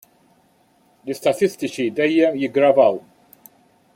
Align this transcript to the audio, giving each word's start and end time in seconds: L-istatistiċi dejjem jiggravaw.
L-istatistiċi 1.09 1.85
dejjem 2.01 2.41
jiggravaw. 2.45 3.01